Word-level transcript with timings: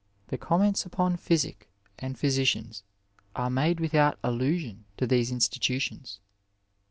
The 0.29 0.37
comments 0.39 0.83
upon 0.83 1.17
physic 1.17 1.69
and 1.99 2.17
physicians 2.17 2.81
are 3.35 3.51
made 3.51 3.79
without 3.79 4.17
allusion 4.23 4.85
to 4.97 5.05
these 5.05 5.31
institutions. 5.31 6.19